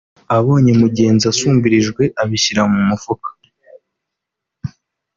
abonye 0.37 0.71
mugenzi 0.81 1.23
asumbirijwe 1.31 2.03
abishyira 2.21 2.61
mu 2.71 2.79
mufuka 2.87 3.29